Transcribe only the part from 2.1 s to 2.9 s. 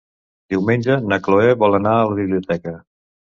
la biblioteca.